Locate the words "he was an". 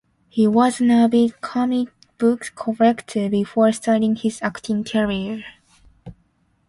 0.29-0.89